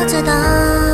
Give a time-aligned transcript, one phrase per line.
[0.00, 0.89] 我知道。